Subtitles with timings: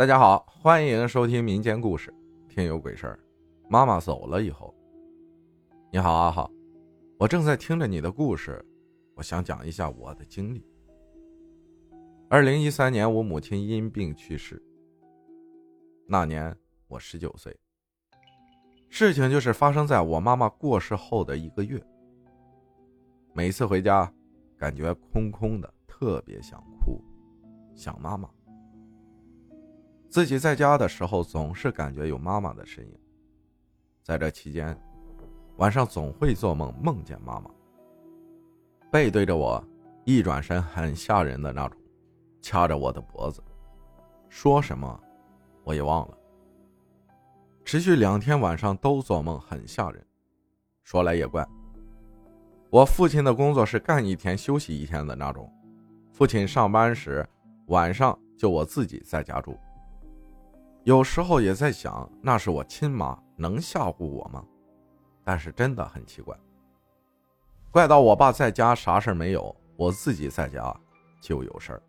[0.00, 2.10] 大家好，欢迎收听民间故事
[2.48, 3.20] 《听有鬼事儿》。
[3.70, 4.74] 妈妈走了以后，
[5.92, 6.50] 你好阿浩，
[7.18, 8.64] 我正在听着你的故事，
[9.14, 10.66] 我想讲一下我的经历。
[12.30, 14.62] 二零一三年，我母亲因病去世，
[16.06, 16.56] 那年
[16.88, 17.54] 我十九岁。
[18.88, 21.78] 事情就是发生在我妈妈过世后的一个月。
[23.34, 24.10] 每次回家，
[24.56, 27.04] 感觉空空的，特别想哭，
[27.74, 28.30] 想妈妈。
[30.10, 32.98] 自己在家的时候，总是感觉有妈妈的身影。
[34.02, 34.76] 在这期间，
[35.58, 37.48] 晚上总会做梦，梦见妈妈
[38.90, 39.64] 背对着我，
[40.04, 41.78] 一转身很吓人的那种，
[42.42, 43.40] 掐着我的脖子，
[44.28, 45.00] 说什么
[45.62, 46.18] 我也忘了。
[47.64, 50.04] 持续两天晚上都做梦，很吓人。
[50.82, 51.46] 说来也怪，
[52.68, 55.48] 我父亲的工作是干一天休息一天的那种，
[56.10, 57.24] 父亲上班时
[57.66, 59.56] 晚上就我自己在家住。
[60.84, 64.42] 有时候也在想，那是我亲妈，能吓唬我吗？
[65.22, 66.34] 但是真的很奇怪，
[67.70, 70.74] 怪到我爸在家啥事没有，我自己在家
[71.20, 71.82] 就有事儿。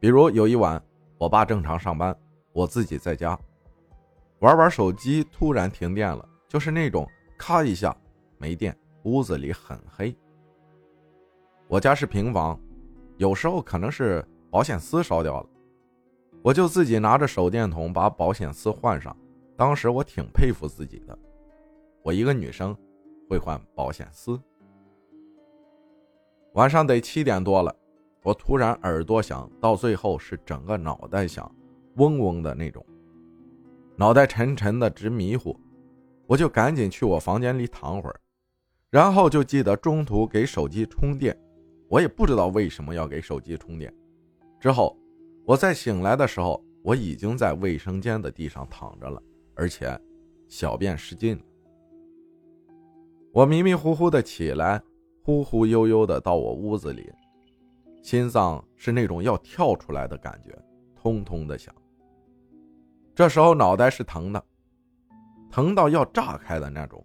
[0.00, 0.82] 比如有一晚，
[1.18, 2.14] 我爸正常上班，
[2.52, 3.38] 我自己在家
[4.40, 7.96] 玩玩手机，突然停电了，就是那种咔一下
[8.38, 10.14] 没电，屋子里很黑。
[11.68, 12.58] 我家是平房，
[13.18, 15.48] 有时候可能是保险丝烧掉了。
[16.42, 19.16] 我就自己拿着手电筒把保险丝换上，
[19.56, 21.16] 当时我挺佩服自己的，
[22.02, 22.76] 我一个女生
[23.28, 24.40] 会换保险丝。
[26.54, 27.72] 晚上得七点多了，
[28.24, 31.48] 我突然耳朵响，到最后是整个脑袋响，
[31.94, 32.84] 嗡嗡的那种，
[33.94, 35.56] 脑袋沉沉的直迷糊，
[36.26, 38.20] 我就赶紧去我房间里躺会儿，
[38.90, 41.38] 然后就记得中途给手机充电，
[41.88, 43.94] 我也不知道为什么要给手机充电，
[44.58, 44.98] 之后。
[45.44, 49.22] 我在醒来的时候，我已经在卫生间的地上躺着了，
[49.54, 50.00] 而且
[50.48, 51.42] 小便失禁了。
[53.32, 54.80] 我迷迷糊糊的起来，
[55.24, 57.10] 忽忽悠悠的到我屋子里，
[58.02, 60.56] 心脏是那种要跳出来的感觉，
[60.94, 61.74] 通通的响。
[63.14, 64.44] 这时候脑袋是疼的，
[65.50, 67.04] 疼到要炸开的那种，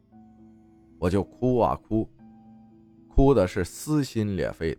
[1.00, 2.08] 我就哭啊哭，
[3.08, 4.78] 哭的是撕心裂肺。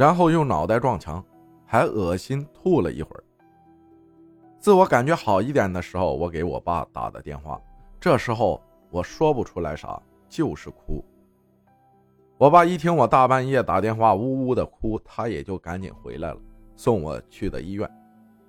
[0.00, 1.22] 然后用脑袋撞墙，
[1.66, 3.22] 还恶心吐了一会儿。
[4.58, 7.60] 自我感觉好一点的时候，我给我爸打的电话。
[8.00, 11.04] 这时候我说不出来啥，就是哭。
[12.38, 16.40] 我爸一听我大半夜打电话，呜呜的哭，他也就赶紧回来了，
[16.76, 17.86] 送我去的医院。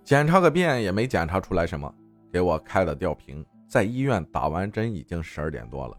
[0.05, 1.93] 检查个遍也没检查出来什么，
[2.31, 3.45] 给我开了吊瓶。
[3.67, 5.97] 在医院打完针已经十二点多了，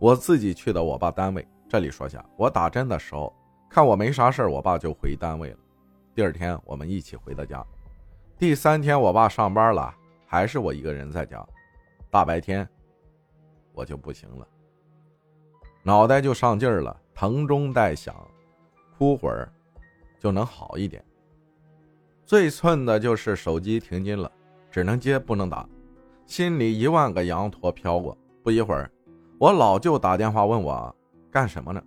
[0.00, 1.46] 我自己去的我爸单位。
[1.68, 3.32] 这里说下，我打针的时候。
[3.68, 5.58] 看我没啥事我爸就回单位了。
[6.14, 7.64] 第二天我们一起回的家。
[8.38, 9.94] 第三天我爸上班了，
[10.26, 11.46] 还是我一个人在家。
[12.10, 12.66] 大白天
[13.72, 14.48] 我就不行了，
[15.82, 18.14] 脑袋就上劲儿了，疼中带响，
[18.96, 19.52] 哭会儿
[20.18, 21.04] 就能好一点。
[22.24, 24.30] 最寸的就是手机停机了，
[24.70, 25.68] 只能接不能打，
[26.26, 28.16] 心里一万个羊驼飘过。
[28.42, 28.90] 不一会儿，
[29.38, 30.94] 我老舅打电话问我
[31.30, 31.82] 干什么呢？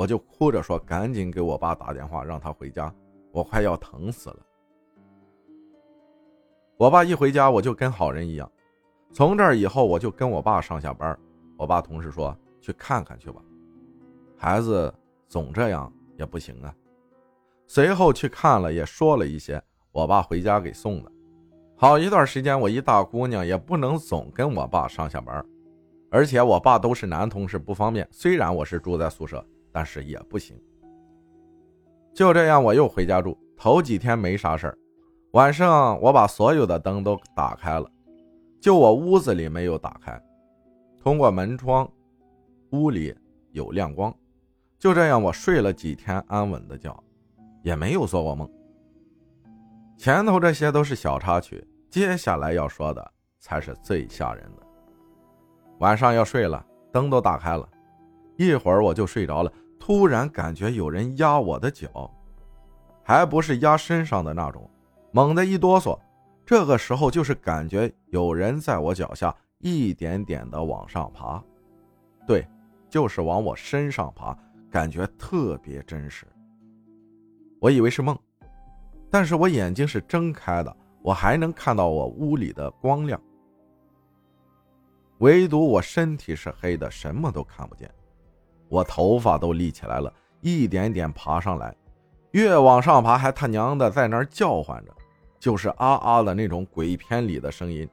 [0.00, 2.90] 我就哭着说：“赶紧给我爸打电话，让他回家，
[3.32, 4.38] 我快要疼死了。”
[6.78, 8.50] 我爸一回家，我就跟好人一样。
[9.12, 11.14] 从这儿以后，我就跟我爸上下班。
[11.58, 13.42] 我爸同事说：“去看看去吧，
[14.38, 14.90] 孩子
[15.28, 16.74] 总这样也不行啊。”
[17.68, 19.62] 随后去看了，也说了一些。
[19.92, 21.12] 我爸回家给送的。
[21.76, 25.44] 好一段时间，我一大姑娘也不能总跟我爸上下班，
[26.10, 28.08] 而且我爸都是男同事，不方便。
[28.10, 29.46] 虽然我是住在宿舍。
[29.72, 30.60] 但是也不行。
[32.14, 33.38] 就这样，我又回家住。
[33.56, 34.78] 头几天没啥事儿，
[35.32, 37.90] 晚上我把所有的灯都打开了，
[38.60, 40.20] 就我屋子里没有打开。
[40.98, 41.90] 通过门窗，
[42.70, 43.14] 屋里
[43.52, 44.14] 有亮光。
[44.78, 46.94] 就这样，我睡了几天安稳的觉，
[47.62, 48.50] 也没有做过梦。
[49.98, 54.66] 前头这些都是小插曲，接下来要说的才是最吓人的。
[55.80, 57.68] 晚上要睡了，灯都打开了。
[58.40, 62.10] 一会儿我就睡着了，突然感觉有人压我的脚，
[63.02, 64.66] 还不是压身上的那种，
[65.12, 65.98] 猛地一哆嗦。
[66.46, 71.44] 这个时候就是感觉有人在我脚下一点点的往上爬，
[72.26, 72.42] 对，
[72.88, 74.34] 就是往我身上爬，
[74.70, 76.26] 感觉特别真实。
[77.60, 78.18] 我以为是梦，
[79.10, 83.20] 但是我眼睛是睁开的，我还能看到我屋里的光亮，
[85.18, 87.88] 唯独我身体是黑的，什么都看不见。
[88.70, 91.76] 我头发都立起来了，一点点爬上来，
[92.30, 94.92] 越往上爬，还他娘的在那儿叫唤着。
[95.38, 97.88] 就是啊啊的那种鬼片里的声音，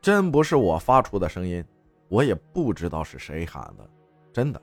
[0.00, 1.64] 真不是我发出的声音，
[2.08, 3.88] 我也不知道是谁喊的，
[4.32, 4.60] 真的。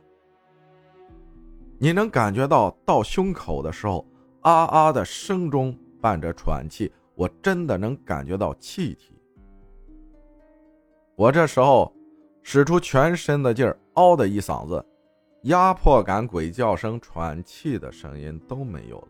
[1.79, 4.05] 你能感觉到到胸口的时候，
[4.41, 9.19] 啊啊的声中伴着喘气，我真的能感觉到气体。
[11.15, 11.91] 我这时候
[12.43, 14.85] 使出全身的劲儿，嗷的一嗓子，
[15.43, 19.07] 压迫感、鬼叫声、喘气的声音都没有了。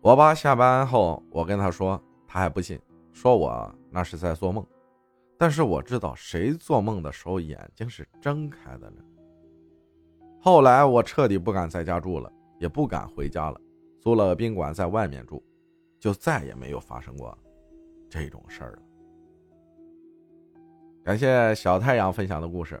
[0.00, 2.80] 我爸下班后，我跟他说，他还不信，
[3.12, 4.64] 说我那是在做梦。
[5.36, 9.02] 但是我知道，谁做梦的时候眼睛是睁开的呢？
[10.40, 13.60] 后来我彻底不敢在家住了，也不敢回家了，
[14.00, 15.42] 租了宾馆在外面住，
[15.98, 17.36] 就再也没有发生过
[18.08, 18.78] 这种事儿了。
[21.02, 22.80] 感谢小太阳分享的故事，